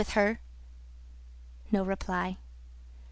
[0.01, 0.39] With her?"
[1.71, 2.39] No reply.